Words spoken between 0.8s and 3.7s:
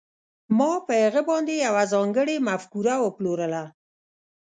په هغه باندې یوه ځانګړې مفکوره وپلورله